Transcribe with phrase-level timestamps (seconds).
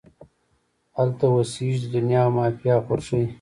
[0.97, 3.23] هلته اوسیږې د دنیا او مافیها خوښۍ